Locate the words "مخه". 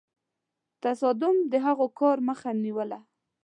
2.27-2.49